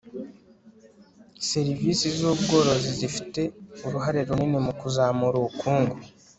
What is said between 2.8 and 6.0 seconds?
zifite uruhare runini mu kuzamura ubukungu